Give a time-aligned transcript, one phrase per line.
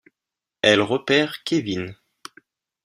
[0.63, 1.95] Elle repère Kevin.